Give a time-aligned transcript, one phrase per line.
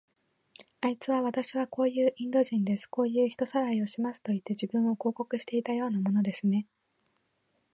[0.79, 2.87] あいつは、わたしはこういうインド人です。
[2.87, 6.65] こういう人さらいをしますといって、自分を広告していたようなものですね。